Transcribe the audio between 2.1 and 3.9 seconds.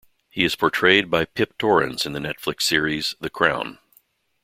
the Netflix series "The Crown".